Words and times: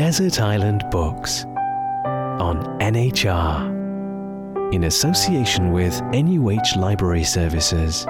Desert 0.00 0.40
Island 0.40 0.82
Books 0.90 1.44
on 1.44 2.64
NHR 2.80 4.72
in 4.72 4.84
association 4.84 5.72
with 5.72 5.92
NUH 6.04 6.78
Library 6.78 7.22
Services. 7.22 8.06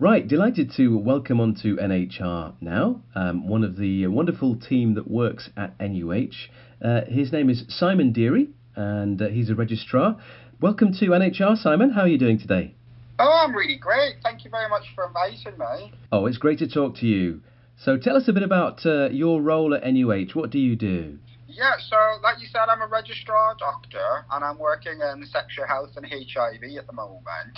Right, 0.00 0.26
delighted 0.26 0.72
to 0.72 0.98
welcome 0.98 1.40
onto 1.40 1.76
NHR 1.76 2.54
now 2.60 3.00
um, 3.14 3.46
one 3.46 3.62
of 3.62 3.76
the 3.76 4.08
wonderful 4.08 4.56
team 4.56 4.94
that 4.94 5.08
works 5.08 5.50
at 5.56 5.78
NUH. 5.78 6.48
Uh, 6.84 7.02
his 7.06 7.30
name 7.30 7.48
is 7.48 7.62
Simon 7.68 8.12
Deery, 8.12 8.48
and 8.74 9.22
uh, 9.22 9.28
he's 9.28 9.50
a 9.50 9.54
registrar. 9.54 10.20
Welcome 10.60 10.92
to 10.94 11.10
NHR, 11.10 11.56
Simon. 11.58 11.90
How 11.90 12.00
are 12.00 12.08
you 12.08 12.18
doing 12.18 12.40
today? 12.40 12.74
Oh, 13.20 13.44
I'm 13.46 13.54
really 13.54 13.76
great. 13.76 14.16
Thank 14.24 14.44
you 14.44 14.50
very 14.50 14.68
much 14.68 14.86
for 14.96 15.06
inviting 15.06 15.56
me. 15.56 15.92
Oh, 16.10 16.26
it's 16.26 16.38
great 16.38 16.58
to 16.58 16.66
talk 16.66 16.96
to 16.96 17.06
you. 17.06 17.40
So 17.78 17.96
tell 17.98 18.16
us 18.16 18.26
a 18.26 18.32
bit 18.32 18.42
about 18.42 18.84
uh, 18.86 19.10
your 19.10 19.40
role 19.40 19.74
at 19.74 19.84
NUH. 19.84 20.34
What 20.34 20.50
do 20.50 20.58
you 20.58 20.76
do? 20.76 21.18
Yeah, 21.48 21.76
so 21.88 21.96
like 22.22 22.40
you 22.40 22.48
said, 22.48 22.68
I'm 22.68 22.82
a 22.82 22.86
registrar 22.86 23.54
doctor 23.58 24.26
and 24.32 24.44
I'm 24.44 24.58
working 24.58 24.98
in 25.00 25.24
sexual 25.26 25.66
health 25.66 25.90
and 25.96 26.04
HIV 26.04 26.62
at 26.78 26.86
the 26.86 26.92
moment. 26.92 27.56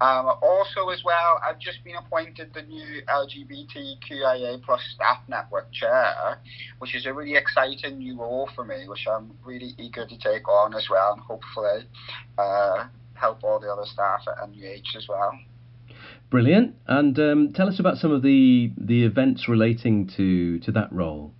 Um, 0.00 0.32
also, 0.40 0.88
as 0.90 1.02
well, 1.04 1.40
I've 1.46 1.58
just 1.58 1.82
been 1.82 1.96
appointed 1.96 2.54
the 2.54 2.62
new 2.62 3.02
LGBTQIA 3.08 4.62
plus 4.62 4.80
staff 4.94 5.18
network 5.28 5.72
chair, 5.72 6.40
which 6.78 6.94
is 6.94 7.06
a 7.06 7.12
really 7.12 7.34
exciting 7.36 7.98
new 7.98 8.18
role 8.18 8.48
for 8.54 8.64
me, 8.64 8.88
which 8.88 9.06
I'm 9.10 9.32
really 9.44 9.74
eager 9.76 10.06
to 10.06 10.18
take 10.18 10.48
on 10.48 10.74
as 10.74 10.88
well 10.88 11.14
and 11.14 11.20
hopefully 11.20 11.88
uh, 12.38 12.86
help 13.14 13.42
all 13.42 13.58
the 13.58 13.70
other 13.70 13.86
staff 13.86 14.22
at 14.28 14.48
NUH 14.48 14.96
as 14.96 15.08
well. 15.08 15.32
Brilliant. 16.30 16.74
And 16.86 17.18
um, 17.18 17.52
tell 17.54 17.68
us 17.68 17.80
about 17.80 17.96
some 17.96 18.12
of 18.12 18.22
the 18.22 18.70
the 18.76 19.04
events 19.04 19.48
relating 19.48 20.08
to 20.16 20.58
to 20.60 20.72
that 20.72 20.92
role. 20.92 21.32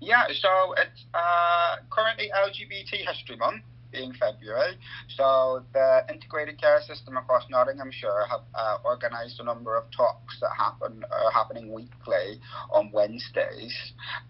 Yeah, 0.00 0.24
so 0.28 0.72
it's 0.78 1.04
uh, 1.12 1.76
currently 1.90 2.30
LGBT 2.34 3.06
History 3.06 3.36
Month 3.36 3.62
being 3.92 4.12
February. 4.12 4.76
So 5.16 5.64
the 5.72 6.04
integrated 6.10 6.60
care 6.60 6.80
system 6.82 7.16
across 7.16 7.44
Nottinghamshire 7.50 8.26
have 8.28 8.40
uh, 8.54 8.78
organised 8.84 9.40
a 9.40 9.44
number 9.44 9.76
of 9.76 9.84
talks 9.90 10.38
that 10.40 10.50
happen 10.56 11.04
are 11.10 11.30
happening 11.32 11.72
weekly 11.72 12.40
on 12.70 12.90
Wednesdays. 12.92 13.74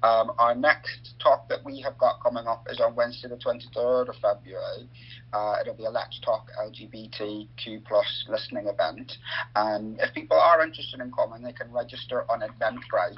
Um, 0.02 0.33
our 0.39 0.55
next 0.55 1.14
talk 1.22 1.48
that 1.48 1.64
we 1.64 1.80
have 1.80 1.98
got 1.98 2.22
coming 2.22 2.47
up 2.47 2.67
is 2.70 2.80
on 2.80 2.94
Wednesday 2.94 3.28
the 3.28 3.36
23rd 3.36 4.08
of 4.08 4.17
February. 4.17 4.89
Uh, 5.33 5.56
it'll 5.61 5.74
be 5.74 5.84
a 5.84 5.91
Let's 5.91 6.19
Talk 6.20 6.48
LGBTQ 6.61 7.84
plus 7.86 8.24
listening 8.28 8.67
event. 8.67 9.12
And 9.55 9.98
if 10.00 10.12
people 10.14 10.36
are 10.36 10.62
interested 10.62 11.00
in 11.00 11.12
coming, 11.12 11.42
they 11.42 11.52
can 11.52 11.72
register 11.72 12.24
on 12.30 12.41
Eventbrite 12.41 13.14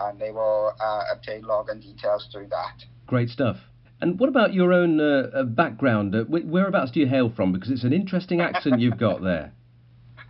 and 0.00 0.18
they 0.18 0.30
will 0.30 0.72
uh, 0.80 1.02
obtain 1.12 1.42
login 1.42 1.82
details 1.82 2.28
through 2.32 2.48
that. 2.48 2.84
Great 3.06 3.30
stuff. 3.30 3.56
And 4.00 4.18
what 4.18 4.28
about 4.28 4.54
your 4.54 4.72
own 4.72 5.00
uh, 5.00 5.30
uh 5.34 5.42
background? 5.42 6.14
Uh, 6.14 6.24
whereabouts 6.24 6.92
do 6.92 7.00
you 7.00 7.06
hail 7.06 7.32
from? 7.34 7.52
Because 7.52 7.70
it's 7.70 7.84
an 7.84 7.92
interesting 7.92 8.40
accent 8.40 8.80
you've 8.80 8.98
got 8.98 9.22
there. 9.22 9.52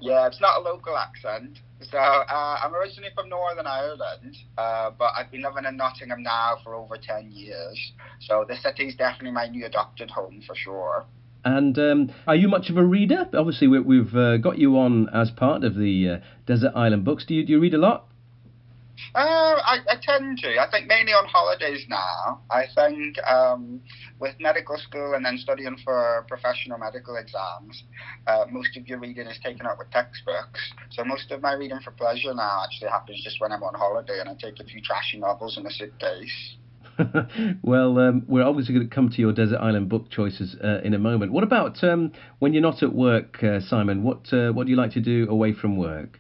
Yeah, 0.01 0.29
it's 0.29 0.41
not 0.41 0.61
a 0.61 0.61
local 0.61 0.97
accent. 0.97 1.59
So 1.81 1.99
uh, 1.99 2.61
I'm 2.63 2.73
originally 2.73 3.11
from 3.17 3.29
Northern 3.29 3.67
Ireland, 3.67 4.37
uh, 4.57 4.91
but 4.97 5.11
I've 5.17 5.29
been 5.33 5.43
living 5.43 5.65
in 5.65 5.77
Nottingham 5.77 6.23
now 6.23 6.59
for 6.63 6.77
over 6.77 6.97
10 6.97 7.33
years. 7.33 7.93
So 8.21 8.45
the 8.49 8.57
city 8.57 8.87
is 8.87 8.95
definitely 8.95 9.33
my 9.33 9.49
new 9.49 9.67
adopted 9.67 10.09
home 10.09 10.41
for 10.47 10.55
sure. 10.55 11.05
And 11.45 11.77
um, 11.81 12.13
are 12.29 12.37
you 12.37 12.47
much 12.47 12.71
of 12.71 12.77
a 12.77 12.85
reader? 12.85 13.29
Obviously, 13.35 13.67
we, 13.67 13.99
have 13.99 14.15
uh, 14.15 14.37
got 14.37 14.59
you 14.59 14.79
on 14.79 15.09
as 15.13 15.33
part 15.33 15.65
of 15.65 15.75
the 15.75 16.21
Desert 16.47 16.75
Island 16.77 17.05
Books. 17.05 17.25
Do 17.27 17.35
you, 17.35 17.45
do 17.45 17.55
you 17.55 17.59
read 17.59 17.75
a 17.75 17.79
lot? 17.79 18.08
Uh, 19.15 19.57
I, 19.65 19.79
I 19.89 19.97
tend 20.03 20.39
to. 20.39 20.59
I 20.61 20.71
think 20.71 20.87
mainly 20.87 21.13
on 21.13 21.27
holidays 21.27 21.85
now. 21.89 22.41
I 22.51 22.65
think 22.75 23.17
um, 23.27 23.81
with 24.19 24.35
medical 24.41 24.77
school 24.79 25.15
and 25.15 25.25
then 25.25 25.39
studying 25.39 25.77
for 25.85 26.25
professional 26.29 26.79
medical 26.79 27.17
exams, 27.17 27.85
uh, 28.27 28.45
most 28.51 28.77
of 28.77 28.87
your 28.87 28.99
reading 28.99 29.27
is 29.27 29.39
taken 29.43 29.67
up 29.67 29.79
with 29.79 29.91
textbooks. 29.91 30.61
So 30.91 31.05
most 31.05 31.31
of 31.31 31.43
my 31.43 31.55
reading 31.55 31.81
for 31.83 31.93
pleasure 31.93 32.35
now 32.35 32.63
actually 32.65 32.91
happens 32.91 33.23
just 33.23 33.41
when 33.41 33.53
I'm 33.53 33.63
on 33.63 33.75
holiday 33.75 34.21
and 34.21 34.29
I 34.29 34.35
take 34.35 34.61
a 34.61 34.65
few 34.65 34.81
trashy 34.83 35.19
novels 35.19 35.57
in 35.57 35.67
a 35.67 35.71
suitcase. 35.71 36.57
well, 37.63 37.99
um, 37.99 38.25
we're 38.27 38.45
obviously 38.45 38.75
going 38.75 38.89
to 38.89 38.95
come 38.95 39.09
to 39.09 39.21
your 39.21 39.33
desert 39.33 39.59
island 39.59 39.89
book 39.89 40.11
choices 40.11 40.57
uh, 40.63 40.81
in 40.83 40.95
a 40.95 40.99
moment. 40.99 41.33
What 41.33 41.45
about 41.45 41.83
um, 41.85 42.13
when 42.41 42.53
you're 42.53 42.63
not 42.63 42.83
at 42.83 42.93
work, 42.93 43.43
uh, 43.43 43.61
Simon? 43.61 44.03
What 44.03 44.33
uh, 44.33 44.51
what 44.53 44.67
do 44.67 44.71
you 44.71 44.77
like 44.77 44.93
to 44.93 45.01
do 45.01 45.29
away 45.31 45.53
from 45.53 45.77
work? 45.77 46.19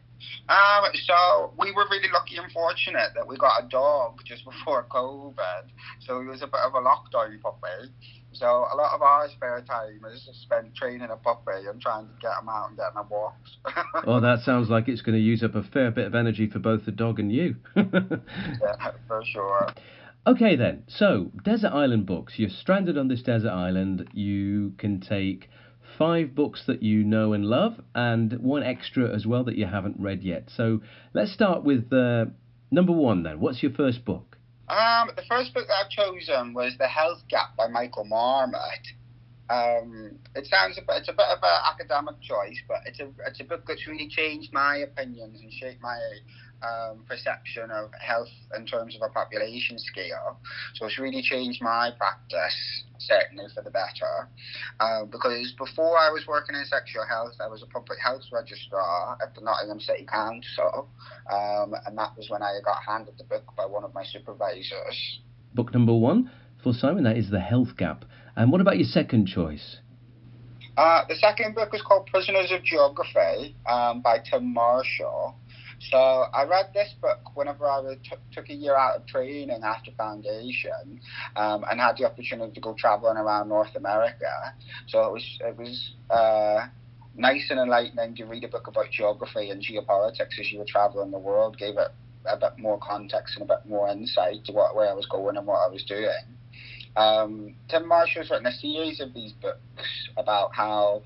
Um, 0.48 0.84
so 1.04 1.52
we 1.58 1.72
were 1.72 1.86
really 1.90 2.08
lucky 2.12 2.36
and 2.36 2.50
fortunate 2.52 3.10
that 3.14 3.26
we 3.26 3.36
got 3.36 3.64
a 3.64 3.68
dog 3.68 4.20
just 4.24 4.44
before 4.50 4.86
COVID. 4.90 5.70
So 6.00 6.20
he 6.20 6.26
was 6.26 6.42
a 6.42 6.46
bit 6.46 6.60
of 6.64 6.74
a 6.74 6.80
lockdown 6.80 7.40
puppy. 7.40 7.92
So 8.32 8.46
a 8.46 8.76
lot 8.76 8.94
of 8.94 9.02
our 9.02 9.28
spare 9.30 9.62
time 9.62 10.00
is 10.12 10.28
spent 10.42 10.74
training 10.74 11.08
a 11.10 11.16
puppy 11.16 11.66
and 11.66 11.80
trying 11.80 12.06
to 12.06 12.12
get 12.20 12.32
him 12.40 12.48
out 12.48 12.68
and 12.68 12.76
getting 12.76 12.98
him 12.98 13.08
walks. 13.10 13.56
well, 14.06 14.20
that 14.20 14.40
sounds 14.40 14.68
like 14.68 14.86
it's 14.88 15.02
going 15.02 15.16
to 15.16 15.22
use 15.22 15.42
up 15.42 15.54
a 15.54 15.62
fair 15.62 15.90
bit 15.90 16.06
of 16.06 16.14
energy 16.14 16.48
for 16.48 16.58
both 16.58 16.84
the 16.84 16.92
dog 16.92 17.18
and 17.18 17.32
you. 17.32 17.56
yeah, 17.76 18.90
for 19.06 19.22
sure. 19.24 19.72
Okay 20.26 20.56
then, 20.56 20.82
so 20.88 21.30
desert 21.42 21.72
island 21.72 22.04
books. 22.04 22.34
You're 22.36 22.50
stranded 22.50 22.98
on 22.98 23.08
this 23.08 23.22
desert 23.22 23.50
island. 23.50 24.08
You 24.12 24.74
can 24.76 25.00
take 25.00 25.48
five 25.98 26.34
books 26.34 26.62
that 26.66 26.82
you 26.82 27.02
know 27.04 27.32
and 27.32 27.44
love, 27.44 27.80
and 27.94 28.32
one 28.40 28.62
extra 28.62 29.12
as 29.14 29.26
well 29.26 29.44
that 29.44 29.56
you 29.56 29.66
haven't 29.66 29.96
read 29.98 30.22
yet. 30.22 30.48
So 30.56 30.80
let's 31.12 31.32
start 31.32 31.64
with 31.64 31.92
uh, 31.92 32.26
number 32.70 32.92
one 32.92 33.24
then. 33.24 33.40
What's 33.40 33.62
your 33.62 33.72
first 33.72 34.04
book? 34.04 34.36
Um, 34.68 35.10
the 35.16 35.22
first 35.28 35.54
book 35.54 35.66
that 35.66 35.74
I've 35.84 35.90
chosen 35.90 36.54
was 36.54 36.74
The 36.78 36.86
Health 36.86 37.22
Gap 37.28 37.56
by 37.56 37.68
Michael 37.68 38.04
Marmot. 38.04 38.86
Um, 39.50 40.18
it 40.34 40.46
sounds 40.46 40.76
a 40.76 40.82
bit, 40.82 40.98
it's 40.98 41.08
a 41.08 41.12
bit 41.12 41.24
of 41.26 41.38
an 41.42 41.60
academic 41.72 42.20
choice, 42.20 42.60
but 42.68 42.78
it's 42.84 43.00
a 43.00 43.08
it's 43.26 43.40
a 43.40 43.44
book 43.44 43.64
that's 43.66 43.86
really 43.86 44.08
changed 44.08 44.52
my 44.52 44.76
opinions 44.76 45.40
and 45.40 45.50
shaped 45.50 45.80
my 45.80 45.98
um, 46.62 47.04
perception 47.08 47.70
of 47.70 47.90
health 48.00 48.28
in 48.56 48.66
terms 48.66 48.96
of 48.96 49.02
a 49.02 49.12
population 49.12 49.78
scale. 49.78 50.38
So 50.74 50.86
it's 50.86 50.98
really 50.98 51.22
changed 51.22 51.62
my 51.62 51.90
practice, 51.96 52.84
certainly 52.98 53.44
for 53.54 53.62
the 53.62 53.70
better. 53.70 54.28
Uh, 54.80 55.04
because 55.04 55.54
before 55.58 55.98
I 55.98 56.10
was 56.10 56.26
working 56.26 56.56
in 56.56 56.64
sexual 56.64 57.04
health, 57.06 57.34
I 57.40 57.48
was 57.48 57.62
a 57.62 57.66
public 57.66 57.98
health 58.02 58.22
registrar 58.32 59.18
at 59.22 59.34
the 59.34 59.40
Nottingham 59.40 59.80
City 59.80 60.06
Council, 60.06 60.88
um, 61.30 61.74
and 61.86 61.96
that 61.98 62.16
was 62.16 62.28
when 62.28 62.42
I 62.42 62.58
got 62.64 62.78
handed 62.86 63.18
the 63.18 63.24
book 63.24 63.44
by 63.56 63.66
one 63.66 63.84
of 63.84 63.94
my 63.94 64.04
supervisors. 64.04 65.20
Book 65.54 65.72
number 65.72 65.94
one 65.94 66.30
for 66.62 66.72
Simon, 66.72 67.04
that 67.04 67.16
is 67.16 67.30
The 67.30 67.40
Health 67.40 67.76
Gap. 67.76 68.04
And 68.36 68.50
what 68.52 68.60
about 68.60 68.78
your 68.78 68.86
second 68.86 69.26
choice? 69.26 69.78
Uh, 70.76 71.02
the 71.08 71.16
second 71.16 71.56
book 71.56 71.70
is 71.74 71.82
called 71.82 72.06
Prisoners 72.06 72.52
of 72.52 72.62
Geography 72.62 73.56
um, 73.68 74.00
by 74.00 74.18
Tim 74.18 74.52
Marshall. 74.54 75.34
So 75.80 75.98
I 75.98 76.44
read 76.44 76.70
this 76.74 76.94
book 77.00 77.36
whenever 77.36 77.66
I 77.66 77.96
took 78.32 78.50
a 78.50 78.54
year 78.54 78.76
out 78.76 78.96
of 78.96 79.06
training 79.06 79.62
after 79.62 79.90
foundation, 79.92 81.00
um, 81.36 81.64
and 81.70 81.80
had 81.80 81.96
the 81.96 82.04
opportunity 82.04 82.52
to 82.52 82.60
go 82.60 82.74
traveling 82.74 83.16
around 83.16 83.48
North 83.48 83.74
America. 83.76 84.54
So 84.88 85.04
it 85.06 85.12
was 85.12 85.38
it 85.40 85.56
was 85.56 85.92
uh, 86.10 86.66
nice 87.14 87.46
and 87.50 87.60
enlightening 87.60 88.16
to 88.16 88.24
read 88.24 88.44
a 88.44 88.48
book 88.48 88.66
about 88.66 88.90
geography 88.90 89.50
and 89.50 89.62
geopolitics 89.62 90.38
as 90.40 90.50
you 90.50 90.58
were 90.58 90.66
traveling 90.68 91.10
the 91.10 91.18
world. 91.18 91.58
Gave 91.58 91.78
it 91.78 91.92
a 92.26 92.36
bit 92.36 92.58
more 92.58 92.78
context 92.78 93.36
and 93.36 93.48
a 93.48 93.54
bit 93.54 93.68
more 93.68 93.88
insight 93.88 94.44
to 94.46 94.52
what 94.52 94.74
where 94.74 94.90
I 94.90 94.94
was 94.94 95.06
going 95.06 95.36
and 95.36 95.46
what 95.46 95.60
I 95.66 95.70
was 95.70 95.84
doing. 95.84 96.37
Um, 96.96 97.54
Tim 97.68 97.86
Marshall's 97.86 98.30
written 98.30 98.46
a 98.46 98.52
series 98.52 99.00
of 99.00 99.14
these 99.14 99.32
books 99.32 100.08
about 100.16 100.54
how 100.54 101.02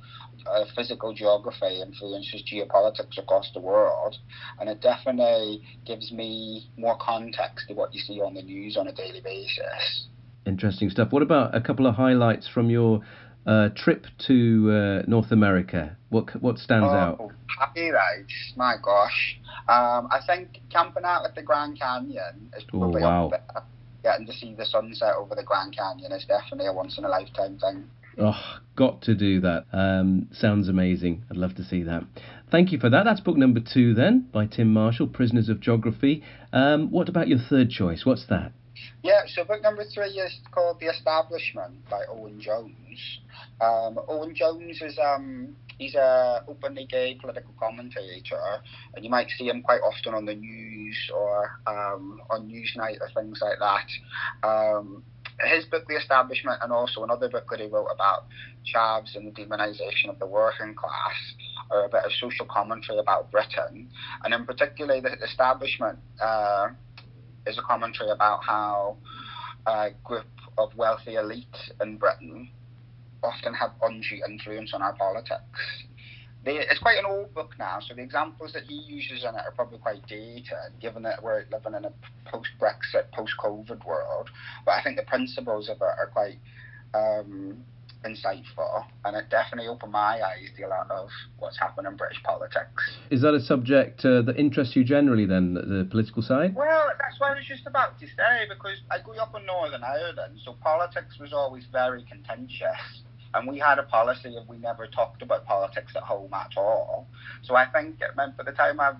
uh, 0.46 0.64
physical 0.74 1.12
geography 1.12 1.82
influences 1.82 2.42
geopolitics 2.50 3.18
across 3.18 3.50
the 3.54 3.60
world, 3.60 4.16
and 4.60 4.68
it 4.68 4.80
definitely 4.80 5.62
gives 5.86 6.12
me 6.12 6.70
more 6.76 6.96
context 7.00 7.68
to 7.68 7.74
what 7.74 7.94
you 7.94 8.00
see 8.00 8.20
on 8.20 8.34
the 8.34 8.42
news 8.42 8.76
on 8.76 8.88
a 8.88 8.92
daily 8.92 9.20
basis. 9.20 10.08
Interesting 10.46 10.90
stuff. 10.90 11.12
What 11.12 11.22
about 11.22 11.54
a 11.54 11.60
couple 11.60 11.86
of 11.86 11.94
highlights 11.94 12.48
from 12.48 12.68
your 12.70 13.02
uh, 13.46 13.68
trip 13.76 14.06
to 14.26 14.70
uh, 14.70 15.02
North 15.08 15.30
America? 15.30 15.96
What 16.08 16.40
what 16.42 16.58
stands 16.58 16.88
oh, 16.88 16.96
out? 16.96 17.30
Highlights, 17.48 18.52
my 18.56 18.74
gosh. 18.82 19.38
Um, 19.68 20.08
I 20.10 20.20
think 20.26 20.60
camping 20.70 21.04
out 21.04 21.24
at 21.24 21.34
the 21.34 21.42
Grand 21.42 21.78
Canyon 21.78 22.50
is 22.56 22.64
oh, 22.72 22.78
probably 22.78 23.02
oh, 23.02 23.06
wow. 23.06 23.24
up 23.26 23.30
there. 23.30 23.62
Getting 24.02 24.26
to 24.26 24.32
see 24.32 24.54
the 24.54 24.64
sunset 24.64 25.14
over 25.16 25.34
the 25.34 25.44
Grand 25.44 25.76
Canyon 25.76 26.12
is 26.12 26.24
definitely 26.24 26.66
a 26.66 26.72
once 26.72 26.98
in 26.98 27.04
a 27.04 27.08
lifetime 27.08 27.58
thing. 27.58 27.88
Oh, 28.18 28.58
got 28.76 29.02
to 29.02 29.14
do 29.14 29.40
that. 29.40 29.64
Um, 29.72 30.28
sounds 30.32 30.68
amazing. 30.68 31.24
I'd 31.30 31.36
love 31.36 31.54
to 31.56 31.64
see 31.64 31.82
that. 31.84 32.02
Thank 32.50 32.72
you 32.72 32.78
for 32.78 32.90
that. 32.90 33.04
That's 33.04 33.20
book 33.20 33.36
number 33.36 33.60
two 33.60 33.94
then 33.94 34.28
by 34.32 34.46
Tim 34.46 34.72
Marshall, 34.72 35.06
Prisoners 35.06 35.48
of 35.48 35.60
Geography. 35.60 36.22
Um, 36.52 36.90
what 36.90 37.08
about 37.08 37.28
your 37.28 37.38
third 37.38 37.70
choice? 37.70 38.04
What's 38.04 38.26
that? 38.26 38.52
Yeah, 39.02 39.22
so 39.26 39.44
book 39.44 39.62
number 39.62 39.84
three 39.84 40.08
is 40.08 40.38
called 40.50 40.80
The 40.80 40.86
Establishment 40.86 41.88
by 41.88 42.04
Owen 42.08 42.40
Jones. 42.40 43.20
Um, 43.60 43.98
Owen 44.08 44.34
Jones 44.34 44.82
is 44.82 44.98
um, 44.98 45.56
he's 45.82 45.94
a 45.94 46.44
openly 46.46 46.86
gay 46.86 47.18
political 47.20 47.52
commentator, 47.58 48.40
and 48.94 49.04
you 49.04 49.10
might 49.10 49.28
see 49.36 49.48
him 49.48 49.62
quite 49.62 49.80
often 49.80 50.14
on 50.14 50.24
the 50.24 50.34
news 50.34 50.96
or 51.14 51.60
um, 51.66 52.20
on 52.30 52.48
Newsnight 52.48 52.98
or 53.00 53.10
things 53.14 53.40
like 53.42 53.58
that. 53.58 54.48
Um, 54.48 55.02
his 55.40 55.64
book, 55.64 55.84
The 55.88 55.96
Establishment, 55.96 56.58
and 56.62 56.72
also 56.72 57.02
another 57.02 57.28
book 57.28 57.46
that 57.50 57.58
he 57.58 57.66
wrote 57.66 57.88
about 57.92 58.26
Chavs 58.72 59.16
and 59.16 59.26
the 59.26 59.32
demonisation 59.32 60.08
of 60.08 60.18
the 60.18 60.26
working 60.26 60.74
class, 60.74 61.16
are 61.70 61.86
a 61.86 61.88
bit 61.88 62.04
of 62.04 62.12
social 62.12 62.46
commentary 62.46 62.98
about 62.98 63.32
Britain, 63.32 63.90
and 64.24 64.34
in 64.34 64.44
particular, 64.44 65.00
The 65.00 65.14
Establishment 65.24 65.98
uh, 66.20 66.68
is 67.46 67.58
a 67.58 67.62
commentary 67.62 68.10
about 68.10 68.44
how 68.44 68.98
a 69.66 69.90
group 70.04 70.26
of 70.58 70.74
wealthy 70.76 71.14
elite 71.14 71.56
in 71.80 71.96
Britain 71.96 72.50
often 73.22 73.54
have 73.54 73.72
undue 73.82 74.20
influence 74.28 74.72
on 74.74 74.82
our 74.82 74.94
politics. 74.94 75.60
They, 76.44 76.56
it's 76.56 76.80
quite 76.80 76.98
an 76.98 77.06
old 77.06 77.32
book 77.34 77.54
now, 77.56 77.78
so 77.80 77.94
the 77.94 78.02
examples 78.02 78.52
that 78.52 78.64
he 78.64 78.74
uses 78.74 79.22
in 79.22 79.28
it 79.30 79.42
are 79.46 79.52
probably 79.54 79.78
quite 79.78 80.04
dated, 80.08 80.72
given 80.80 81.04
that 81.04 81.22
we're 81.22 81.44
living 81.52 81.74
in 81.74 81.84
a 81.84 81.92
post-Brexit, 82.24 83.12
post-COVID 83.12 83.86
world. 83.86 84.28
But 84.64 84.72
I 84.72 84.82
think 84.82 84.96
the 84.96 85.04
principles 85.04 85.68
of 85.68 85.76
it 85.76 85.82
are 85.82 86.10
quite 86.12 86.40
um, 86.94 87.62
insightful, 88.04 88.84
and 89.04 89.16
it 89.16 89.30
definitely 89.30 89.68
opened 89.68 89.92
my 89.92 90.20
eyes 90.20 90.48
to 90.56 90.64
a 90.64 90.66
lot 90.66 90.90
of 90.90 91.10
what's 91.38 91.60
happening 91.60 91.92
in 91.92 91.96
British 91.96 92.20
politics. 92.24 92.98
Is 93.10 93.22
that 93.22 93.34
a 93.34 93.40
subject 93.40 94.04
uh, 94.04 94.22
that 94.22 94.36
interests 94.36 94.74
you 94.74 94.82
generally, 94.82 95.26
then, 95.26 95.54
the 95.54 95.86
political 95.88 96.22
side? 96.22 96.56
Well, 96.56 96.90
that's 96.98 97.20
what 97.20 97.30
I 97.30 97.34
was 97.36 97.46
just 97.46 97.68
about 97.68 98.00
to 98.00 98.06
say, 98.08 98.48
because 98.48 98.80
I 98.90 98.98
grew 98.98 99.20
up 99.20 99.32
in 99.36 99.46
Northern 99.46 99.84
Ireland, 99.84 100.40
so 100.44 100.56
politics 100.60 101.20
was 101.20 101.32
always 101.32 101.66
very 101.70 102.04
contentious 102.10 103.04
and 103.34 103.48
we 103.48 103.58
had 103.58 103.78
a 103.78 103.82
policy 103.84 104.36
of 104.36 104.48
we 104.48 104.58
never 104.58 104.86
talked 104.86 105.22
about 105.22 105.46
politics 105.46 105.92
at 105.96 106.02
home 106.02 106.32
at 106.34 106.52
all. 106.56 107.08
So 107.42 107.54
I 107.54 107.66
think 107.66 108.00
it 108.00 108.16
meant 108.16 108.36
by 108.36 108.44
the 108.44 108.52
time 108.52 108.80
I 108.80 108.92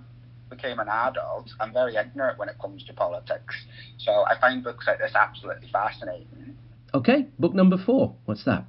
became 0.48 0.78
an 0.78 0.88
adult, 0.88 1.50
I'm 1.60 1.72
very 1.72 1.96
ignorant 1.96 2.38
when 2.38 2.48
it 2.48 2.56
comes 2.60 2.84
to 2.84 2.92
politics. 2.92 3.54
So 3.98 4.24
I 4.26 4.38
find 4.40 4.62
books 4.62 4.86
like 4.86 4.98
this 4.98 5.14
absolutely 5.14 5.68
fascinating. 5.68 6.56
Okay, 6.94 7.26
book 7.38 7.54
number 7.54 7.78
four. 7.78 8.14
What's 8.26 8.44
that? 8.44 8.64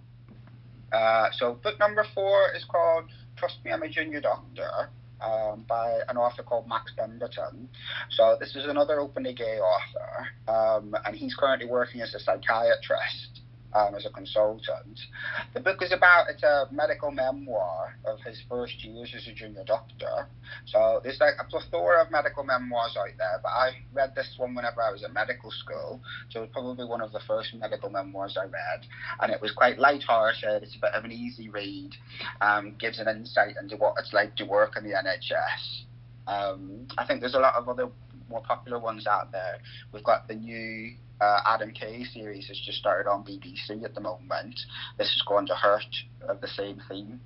Uh, 0.92 1.30
so 1.38 1.54
book 1.56 1.80
number 1.80 2.06
four 2.13 2.51
is 2.56 2.63
called 2.66 3.06
Trust 3.36 3.57
Me, 3.66 3.71
I'm 3.71 3.83
a 3.83 3.89
Junior 3.89 4.21
Doctor. 4.21 4.89
Um, 5.21 5.63
by 5.69 6.01
an 6.09 6.18
author 6.18 6.44
called 6.44 6.68
Max 6.68 6.92
Pemberton. 6.98 7.69
So 8.09 8.36
this 8.42 8.57
is 8.57 8.66
another 8.66 9.00
openly 9.00 9.33
gay 9.33 9.57
author, 9.57 10.27
um, 10.50 10.94
and 11.06 11.16
he's 11.16 11.33
currently 11.33 11.66
working 11.66 12.01
as 12.01 12.13
a 12.13 12.19
psychiatrist 12.19 13.39
um, 13.75 13.95
as 13.95 14.05
a 14.05 14.09
consultant. 14.09 14.99
The 15.53 15.59
book 15.59 15.81
is 15.81 15.91
about 15.91 16.27
it's 16.29 16.43
a 16.43 16.67
medical 16.71 17.11
memoir 17.11 17.97
of 18.05 18.19
his 18.21 18.41
first 18.49 18.83
years 18.83 19.13
as 19.15 19.27
a 19.27 19.33
junior 19.33 19.63
doctor. 19.65 20.27
So 20.67 21.01
there's 21.03 21.19
like 21.19 21.35
a 21.39 21.45
plethora 21.45 22.03
of 22.03 22.11
medical 22.11 22.43
memoirs 22.43 22.95
out 22.97 23.09
there, 23.17 23.39
but 23.41 23.49
I 23.49 23.71
read 23.93 24.13
this 24.15 24.33
one 24.37 24.55
whenever 24.55 24.81
I 24.81 24.91
was 24.91 25.03
at 25.03 25.13
medical 25.13 25.51
school. 25.51 26.01
So 26.29 26.39
it 26.39 26.41
was 26.43 26.49
probably 26.51 26.85
one 26.85 27.01
of 27.01 27.11
the 27.11 27.21
first 27.27 27.53
medical 27.55 27.89
memoirs 27.89 28.37
I 28.39 28.45
read, 28.45 28.85
and 29.21 29.31
it 29.31 29.41
was 29.41 29.51
quite 29.51 29.79
light-hearted. 29.79 30.63
It's 30.63 30.75
a 30.75 30.79
bit 30.79 30.93
of 30.93 31.05
an 31.05 31.11
easy 31.11 31.49
read, 31.49 31.91
um, 32.41 32.75
gives 32.79 32.99
an 32.99 33.07
insight 33.07 33.55
into 33.61 33.75
what 33.77 33.95
it's 33.99 34.13
like 34.13 34.35
to 34.37 34.45
work 34.45 34.75
in 34.77 34.83
the 34.83 34.91
NHS. 34.91 35.83
Um, 36.25 36.87
I 36.97 37.05
think 37.05 37.19
there's 37.19 37.35
a 37.35 37.39
lot 37.39 37.55
of 37.55 37.67
other 37.67 37.89
more 38.29 38.41
popular 38.41 38.79
ones 38.79 39.07
out 39.07 39.31
there. 39.31 39.59
We've 39.91 40.03
got 40.03 40.27
the 40.27 40.35
new 40.35 40.95
uh, 41.23 41.41
Adam 41.45 41.71
Kay 41.71 42.03
series 42.03 42.47
has 42.47 42.59
just 42.59 42.77
started 42.77 43.09
on 43.09 43.23
BBC 43.23 43.83
at 43.83 43.95
the 43.95 44.01
moment. 44.01 44.59
This 44.97 45.07
is 45.07 45.23
going 45.27 45.47
to 45.47 45.55
hurt 45.55 45.95
of 46.27 46.41
the 46.41 46.47
same 46.47 46.81
theme. 46.89 47.21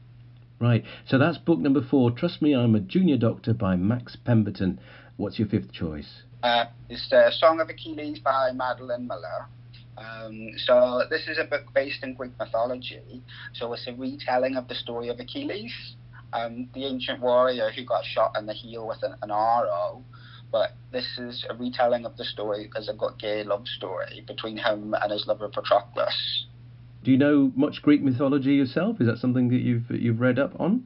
Right. 0.59 0.83
So 1.07 1.17
that's 1.17 1.38
book 1.38 1.59
number 1.59 1.81
four. 1.81 2.11
Trust 2.11 2.41
me, 2.41 2.53
I'm 2.53 2.75
a 2.75 2.79
junior 2.79 3.17
doctor 3.17 3.53
by 3.53 3.75
Max 3.75 4.15
Pemberton. 4.15 4.79
What's 5.17 5.39
your 5.39 5.47
fifth 5.47 5.71
choice? 5.71 6.23
Uh, 6.44 6.65
it's 6.89 7.09
the 7.09 7.31
Song 7.31 7.59
of 7.59 7.69
Achilles 7.69 8.19
by 8.19 8.51
Madeline 8.53 9.07
Miller. 9.07 9.47
Um, 9.97 10.51
so 10.57 11.03
this 11.09 11.27
is 11.27 11.39
a 11.39 11.44
book 11.44 11.73
based 11.73 12.03
in 12.03 12.13
Greek 12.13 12.38
mythology. 12.38 13.23
So 13.53 13.73
it's 13.73 13.88
a 13.88 13.94
retelling 13.94 14.55
of 14.55 14.67
the 14.67 14.75
story 14.75 15.09
of 15.09 15.19
Achilles, 15.19 15.73
um, 16.33 16.69
the 16.75 16.85
ancient 16.85 17.19
warrior 17.19 17.71
who 17.71 17.83
got 17.83 18.05
shot 18.05 18.35
in 18.38 18.45
the 18.45 18.53
heel 18.53 18.88
with 18.88 19.01
an, 19.01 19.15
an 19.23 19.31
arrow 19.31 20.03
but 20.51 20.75
this 20.91 21.17
is 21.17 21.45
a 21.49 21.55
retelling 21.55 22.05
of 22.05 22.17
the 22.17 22.23
story 22.23 22.69
as 22.77 22.89
a 22.89 22.95
gay 23.19 23.44
love 23.44 23.67
story 23.67 24.23
between 24.27 24.57
him 24.57 24.95
and 25.01 25.11
his 25.11 25.27
lover 25.27 25.49
Patroclus. 25.49 26.45
Do 27.03 27.11
you 27.11 27.17
know 27.17 27.51
much 27.55 27.81
Greek 27.81 28.01
mythology 28.01 28.55
yourself? 28.55 28.99
Is 28.99 29.07
that 29.07 29.19
something 29.19 29.49
that 29.49 29.61
you've 29.61 29.89
you've 29.89 30.19
read 30.19 30.39
up 30.39 30.59
on? 30.59 30.85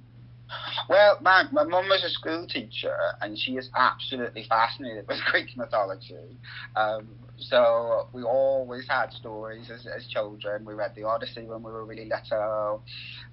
Well, 0.90 1.18
my 1.22 1.44
my 1.52 1.64
mum 1.64 1.90
was 1.90 2.04
a 2.04 2.10
school 2.10 2.48
teacher, 2.48 2.96
and 3.22 3.38
she 3.38 3.54
is 3.54 3.70
absolutely 3.76 4.46
fascinated 4.48 5.08
with 5.08 5.20
Greek 5.32 5.56
mythology. 5.58 6.38
Um, 6.76 7.08
so 7.38 8.08
we 8.14 8.24
always 8.24 8.88
had 8.88 9.12
stories 9.14 9.70
as, 9.72 9.88
as 9.88 10.06
children. 10.08 10.64
We 10.64 10.74
read 10.74 10.94
the 10.96 11.04
Odyssey 11.04 11.46
when 11.46 11.64
we 11.64 11.72
were 11.72 11.86
really 11.86 12.06
little, 12.06 12.84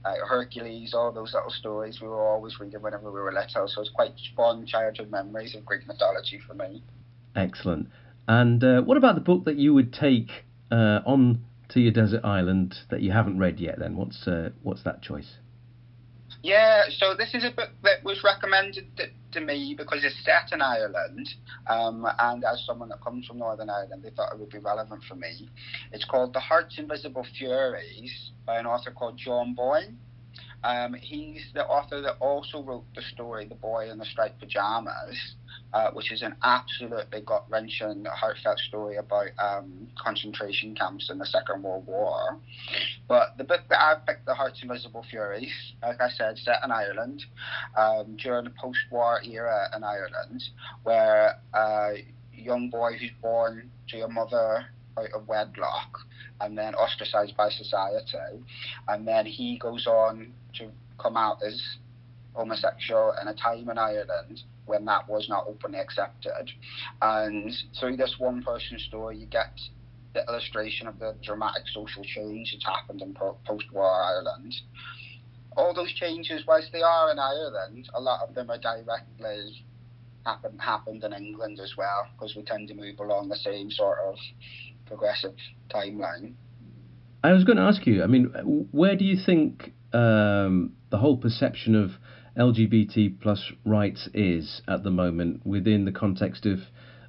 uh, 0.05 0.15
Hercules, 0.27 0.95
all 0.95 1.13
those 1.13 1.35
little 1.35 1.51
stories 1.51 2.01
we 2.01 2.09
were 2.09 2.27
always 2.27 2.59
reading 2.59 2.81
whenever 2.81 3.11
we 3.11 3.21
were 3.21 3.33
little. 3.33 3.69
So 3.69 3.83
it's 3.83 3.91
quite 3.91 4.13
fond 4.35 4.67
childhood 4.67 5.11
memories 5.11 5.55
of 5.55 5.65
Greek 5.65 5.87
mythology 5.87 6.41
for 6.47 6.55
me. 6.55 6.83
Excellent. 7.37 7.89
And 8.27 8.63
uh, 8.65 8.83
what 8.83 8.97
about 8.97 9.15
the 9.15 9.21
book 9.21 9.45
that 9.45 9.57
you 9.57 9.75
would 9.75 9.93
take 9.93 10.45
uh, 10.71 11.01
on 11.05 11.45
to 11.71 11.81
your 11.81 11.93
desert 11.93 12.25
island 12.25 12.77
that 12.91 13.03
you 13.03 13.13
haven't 13.13 13.39
read 13.39 13.61
yet? 13.61 13.79
Then 13.79 13.97
what's 13.97 14.27
uh, 14.27 14.51
what's 14.63 14.83
that 14.85 15.03
choice? 15.03 15.37
Yeah, 16.43 16.85
so 16.99 17.15
this 17.17 17.35
is 17.35 17.45
a 17.45 17.51
book 17.51 17.71
that 17.83 18.05
was 18.05 18.23
recommended 18.23 18.87
to 19.33 19.41
me 19.41 19.75
because 19.77 20.05
it's 20.05 20.25
set 20.25 20.53
in 20.53 20.63
Ireland, 20.63 21.29
um, 21.67 22.07
and 22.19 22.45
as 22.45 22.65
someone 22.65 22.89
that 22.91 23.03
comes 23.03 23.27
from 23.27 23.39
Northern 23.39 23.69
Ireland, 23.69 24.05
they 24.05 24.11
thought 24.11 24.33
it 24.33 24.39
would 24.39 24.51
be 24.51 24.59
relevant 24.59 25.03
for 25.09 25.17
me. 25.17 25.49
It's 25.93 26.05
called 26.05 26.33
The 26.33 26.41
Heart's 26.41 26.79
Invisible 26.79 27.27
Furies 27.37 28.31
by 28.47 28.59
an 28.59 28.67
author 28.67 28.93
called 28.93 29.17
John 29.17 29.55
Boyne. 29.55 29.99
Um, 30.63 30.95
he's 30.95 31.45
the 31.55 31.65
author 31.67 32.01
that 32.03 32.17
also 32.21 32.63
wrote 32.63 32.85
the 32.95 33.03
story 33.03 33.47
The 33.47 33.55
Boy 33.57 33.91
in 33.91 33.99
the 33.99 34.05
Striped 34.05 34.39
Pajamas, 34.39 35.35
uh, 35.73 35.91
which 35.93 36.11
is 36.11 36.23
an 36.23 36.35
absolutely 36.43 37.21
gut 37.21 37.45
wrenching, 37.51 38.05
heartfelt 38.07 38.59
story 38.59 38.97
about 38.97 39.29
um, 39.39 39.89
concentration 39.99 40.75
camps 40.75 41.11
in 41.11 41.19
the 41.19 41.27
Second 41.27 41.63
World 41.63 41.87
War. 41.87 42.39
But 43.07 43.37
the 43.37 43.45
book 43.45 43.61
that 43.69 43.81
I've 43.81 44.07
picked, 44.07 44.27
The 44.27 44.35
Heart's 44.35 44.63
Invisible 44.63 45.05
Furies, 45.11 45.53
like 45.83 46.01
I 46.01 46.09
said, 46.11 46.39
set 46.39 46.61
in 46.65 46.71
Ireland 46.71 47.25
um, 47.77 48.17
during 48.17 48.45
the 48.45 48.51
post 48.51 48.79
war 48.91 49.21
era 49.23 49.69
in 49.77 49.85
Ireland, 49.85 50.43
where 50.85 51.39
a 51.55 52.05
young 52.33 52.71
boy 52.71 52.97
who's 52.99 53.11
born 53.21 53.71
to 53.89 54.03
a 54.03 54.09
mother 54.09 54.67
out 54.99 55.13
of 55.15 55.29
wedlock 55.29 55.99
and 56.41 56.57
then 56.57 56.75
ostracized 56.75 57.37
by 57.37 57.51
society. 57.51 58.43
And 58.87 59.07
then 59.07 59.27
he 59.27 59.59
goes 59.59 59.87
on 59.87 60.33
to 60.55 60.71
come 60.99 61.17
out 61.17 61.39
as 61.47 61.61
homosexual 62.39 63.13
in 63.21 63.27
a 63.27 63.35
time 63.35 63.69
in 63.69 63.79
Ireland 63.79 64.43
when 64.65 64.85
that 64.85 65.09
was 65.09 65.29
not 65.29 65.47
openly 65.49 65.81
accepted. 65.81 66.53
And 67.03 67.53
through 67.79 67.97
this 67.97 68.15
one 68.19 68.43
person 68.43 68.79
story, 68.79 69.19
you 69.19 69.27
get 69.27 69.59
the 70.15 70.25
illustration 70.29 70.87
of 70.87 71.01
the 71.01 71.17
dramatic 71.23 71.65
social 71.75 72.05
change 72.05 72.53
that's 72.53 72.65
happened 72.65 73.03
in 73.03 73.13
post 73.15 73.65
war 73.73 73.91
Ireland. 73.91 74.55
All 75.57 75.75
those 75.75 75.93
changes, 75.93 76.45
whilst 76.47 76.71
they 76.73 76.83
are 76.83 77.11
in 77.11 77.19
Ireland, 77.19 77.89
a 77.93 78.01
lot 78.01 78.21
of 78.27 78.35
them 78.37 78.51
are 78.51 78.59
directly 78.59 79.65
happened 80.25 80.61
happened 80.61 81.03
in 81.03 81.13
England 81.13 81.59
as 81.59 81.75
well, 81.77 82.07
because 82.13 82.37
we 82.37 82.43
tend 82.43 82.69
to 82.69 82.75
move 82.75 83.01
along 83.01 83.29
the 83.29 83.37
same 83.37 83.71
sort 83.71 83.99
of 84.07 84.15
progressive 84.87 85.35
timeline. 85.75 86.35
I 87.25 87.33
was 87.33 87.43
going 87.43 87.57
to 87.57 87.65
ask 87.65 87.85
you. 87.87 88.05
I 88.05 88.07
mean, 88.07 88.27
where 88.71 88.95
do 88.95 89.05
you 89.05 89.17
think 89.25 89.73
um, 89.93 90.75
the 90.91 90.99
whole 90.99 91.17
perception 91.17 91.75
of 91.75 91.91
LGBT 92.39 93.21
plus 93.21 93.53
rights 93.65 94.09
is 94.15 94.63
at 94.69 94.85
the 94.85 94.91
moment 94.91 95.45
within 95.45 95.85
the 95.85 95.93
context 95.93 96.47
of 96.47 96.61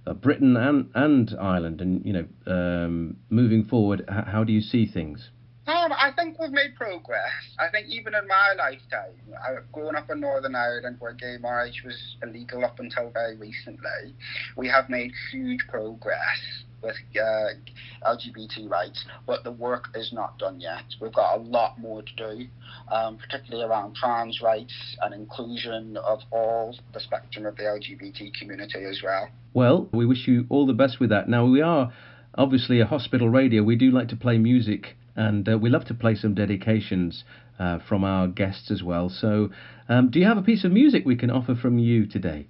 uh, 0.07 0.13
Britain 0.13 0.57
and 0.57 0.89
and 0.95 1.35
Ireland, 1.39 1.81
and 1.81 2.03
you 2.05 2.13
know, 2.13 2.25
um, 2.47 3.17
moving 3.29 3.65
forward, 3.65 4.01
h- 4.09 4.25
how 4.25 4.43
do 4.43 4.51
you 4.51 4.61
see 4.61 4.87
things? 4.87 5.29
Um, 5.67 5.91
I 5.91 6.11
think 6.15 6.39
we've 6.39 6.49
made 6.49 6.75
progress. 6.75 7.29
I 7.59 7.69
think 7.69 7.87
even 7.89 8.15
in 8.15 8.27
my 8.27 8.53
lifetime, 8.57 9.13
I, 9.37 9.57
growing 9.71 9.95
up 9.95 10.09
in 10.09 10.19
Northern 10.19 10.55
Ireland 10.55 10.95
where 10.97 11.13
gay 11.13 11.37
marriage 11.39 11.83
was 11.85 12.17
illegal 12.23 12.65
up 12.65 12.79
until 12.79 13.11
very 13.11 13.37
recently, 13.37 14.15
we 14.57 14.67
have 14.67 14.89
made 14.89 15.11
huge 15.31 15.59
progress 15.67 16.63
with 16.81 16.95
uh, 17.15 18.09
LGBT 18.09 18.69
rights, 18.69 19.05
but 19.25 19.43
the 19.43 19.51
work 19.51 19.85
is 19.95 20.11
not 20.13 20.37
done 20.37 20.59
yet. 20.59 20.83
We've 21.01 21.13
got 21.13 21.37
a 21.37 21.41
lot 21.41 21.79
more 21.79 22.01
to 22.01 22.15
do, 22.15 22.47
um, 22.91 23.17
particularly 23.17 23.69
around 23.69 23.95
trans 23.95 24.41
rights 24.41 24.73
and 25.01 25.13
inclusion 25.13 25.97
of 25.97 26.19
all 26.31 26.77
the 26.93 26.99
spectrum 26.99 27.45
of 27.45 27.55
the 27.55 27.63
LGBT 27.63 28.33
community 28.33 28.83
as 28.85 29.01
well. 29.03 29.29
Well, 29.53 29.89
we 29.93 30.05
wish 30.05 30.27
you 30.27 30.45
all 30.49 30.65
the 30.65 30.73
best 30.73 30.99
with 30.99 31.09
that. 31.09 31.27
Now, 31.27 31.45
we 31.45 31.61
are 31.61 31.91
obviously 32.35 32.79
a 32.79 32.85
hospital 32.85 33.29
radio. 33.29 33.63
We 33.63 33.75
do 33.75 33.91
like 33.91 34.07
to 34.09 34.15
play 34.15 34.37
music, 34.37 34.95
and 35.15 35.47
uh, 35.49 35.57
we 35.57 35.69
love 35.69 35.85
to 35.85 35.93
play 35.93 36.15
some 36.15 36.33
dedications. 36.33 37.23
uh, 37.59 37.79
from 37.87 38.03
our 38.03 38.27
guests 38.27 38.71
as 38.71 38.81
well. 38.81 39.09
So, 39.09 39.49
um, 39.89 40.09
do 40.09 40.19
you 40.19 40.25
have 40.25 40.37
a 40.37 40.41
piece 40.41 40.63
of 40.63 40.71
music 40.71 41.05
we 41.05 41.15
can 41.15 41.29
offer 41.29 41.55
from 41.55 41.77
you 41.77 42.05
today? 42.05 42.47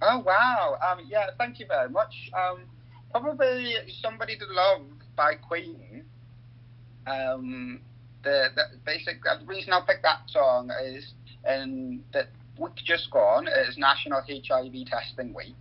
Oh 0.00 0.18
wow! 0.18 0.76
Um, 0.82 1.04
yeah, 1.08 1.26
thank 1.38 1.60
you 1.60 1.66
very 1.66 1.90
much. 1.90 2.12
Um, 2.34 2.60
probably 3.14 3.76
"Somebody 4.02 4.36
to 4.36 4.44
Love" 4.50 4.82
by 5.14 5.34
Queen. 5.34 6.04
Um, 7.06 7.80
the, 8.24 8.48
the 8.56 8.62
basic 8.84 9.22
the 9.22 9.46
reason 9.46 9.72
I 9.72 9.80
picked 9.86 10.02
that 10.02 10.22
song 10.26 10.70
is 10.82 11.12
in 11.48 12.02
the 12.12 12.26
week 12.58 12.74
just 12.84 13.10
gone 13.12 13.46
is 13.46 13.76
National 13.78 14.20
HIV 14.20 14.86
Testing 14.86 15.32
Week. 15.32 15.54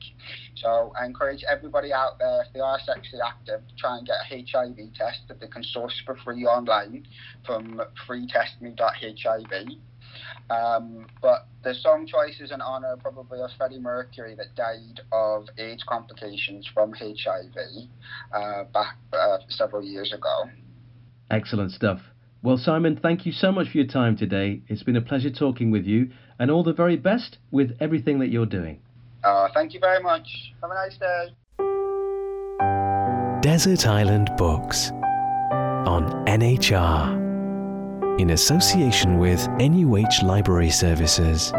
So 0.56 0.94
I 1.00 1.06
encourage 1.06 1.44
everybody 1.48 1.94
out 1.94 2.18
there, 2.18 2.44
if 2.44 2.54
they 2.54 2.60
are 2.60 2.80
sexually 2.80 3.22
active, 3.22 3.62
to 3.68 3.76
try 3.76 3.98
and 3.98 4.08
get 4.08 4.16
a 4.32 4.46
HIV 4.52 4.94
test 4.96 5.20
that 5.28 5.40
they 5.40 5.48
can 5.48 5.64
source 5.64 6.02
for 6.06 6.16
free 6.24 6.46
online 6.46 7.06
from 7.46 7.82
freetestme.hiv. 8.08 9.78
Um, 10.50 11.08
but 11.22 11.48
the 11.64 11.74
song 11.74 12.08
choice 12.08 12.40
is 12.40 12.52
in 12.52 12.62
honour 12.62 12.96
probably 13.02 13.40
of 13.40 13.50
Freddie 13.58 13.80
Mercury 13.80 14.36
that 14.36 14.56
died 14.56 15.02
of 15.12 15.48
AIDS 15.58 15.84
complications 15.88 16.70
from 16.74 16.94
HIV 16.94 17.56
uh, 18.34 18.64
back 18.66 18.98
uh, 19.14 19.38
several 19.50 19.84
years 19.84 20.14
ago. 20.14 20.50
Excellent 21.32 21.72
stuff. 21.72 22.02
Well, 22.42 22.58
Simon, 22.58 23.00
thank 23.02 23.26
you 23.26 23.32
so 23.32 23.52
much 23.52 23.70
for 23.70 23.78
your 23.78 23.88
time 23.88 24.18
today. 24.18 24.62
It's 24.68 24.84
been 24.84 24.98
a 24.98 25.02
pleasure 25.02 25.32
talking 25.32 25.72
with 25.72 25.86
you, 25.86 26.12
and 26.38 26.52
all 26.52 26.64
the 26.64 26.74
very 26.74 26.98
best 26.98 27.38
with 27.52 27.78
everything 27.80 28.20
that 28.20 28.28
you're 28.28 28.46
doing. 28.46 28.82
Uh, 29.24 29.48
thank 29.54 29.74
you 29.74 29.80
very 29.80 30.04
much. 30.04 30.28
Have 30.62 30.72
a 30.72 30.74
nice 30.74 30.98
day. 30.98 31.30
Desert 33.42 33.88
Island 33.88 34.30
Books 34.38 34.92
on 34.92 36.26
NHR 36.26 37.23
in 38.20 38.32
association 38.32 39.18
with 39.18 39.48
NUH 39.60 40.24
Library 40.24 40.70
Services. 40.70 41.52